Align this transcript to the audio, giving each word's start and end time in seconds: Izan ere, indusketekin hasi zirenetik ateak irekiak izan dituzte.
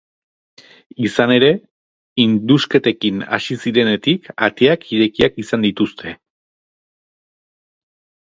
Izan 1.07 1.33
ere, 1.33 1.49
indusketekin 2.23 3.19
hasi 3.37 3.57
zirenetik 3.65 4.25
ateak 4.47 4.87
irekiak 4.97 5.37
izan 5.45 5.67
dituzte. 5.67 6.15